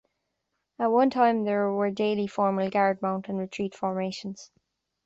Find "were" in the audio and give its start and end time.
1.71-1.91